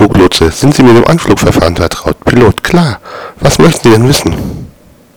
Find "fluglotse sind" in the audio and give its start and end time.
0.00-0.74